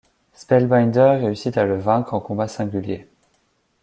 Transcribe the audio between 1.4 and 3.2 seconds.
à le vaincre en combat singulier.